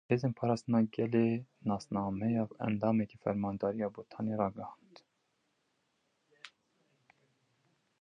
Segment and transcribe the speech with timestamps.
[0.09, 1.27] Hêzên Parastina Gelê
[1.67, 4.95] nasnameya endamekî Fermandariya Botanê ragihand.